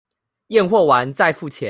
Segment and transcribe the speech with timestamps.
[0.49, 1.59] 驗貨完再付錢